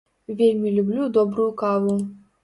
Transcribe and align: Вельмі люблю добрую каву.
Вельмі 0.37 0.71
люблю 0.77 1.09
добрую 1.17 1.45
каву. 1.61 1.93